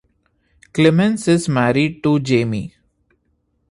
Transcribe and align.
Clements 0.73 1.27
is 1.27 1.47
married 1.47 2.01
to 2.01 2.19
Jamie. 2.19 2.73